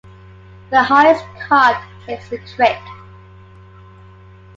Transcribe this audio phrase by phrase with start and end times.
[0.71, 1.75] The highest card
[2.07, 2.79] takes the "trick".